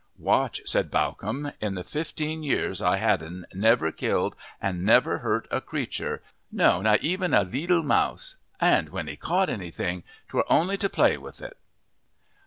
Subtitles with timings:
[0.17, 5.47] "Watch," said Bawcombe, "in the fifteen years I had 'n, never killed and never hurt
[5.51, 10.75] a creature, no, not even a leetel mouse, and when he caught anything 'twere only
[10.79, 11.55] to play with it."